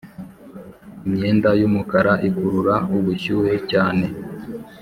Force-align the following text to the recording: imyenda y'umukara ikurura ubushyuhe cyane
imyenda 1.07 1.49
y'umukara 1.59 2.13
ikurura 2.27 2.75
ubushyuhe 2.97 3.55
cyane 3.71 4.05